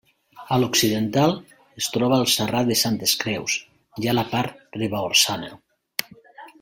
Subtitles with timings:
[0.53, 1.33] A l'occidental,
[1.81, 3.59] es troba el Serrat de Santes Creus,
[4.07, 5.53] ja a la part ribagorçana.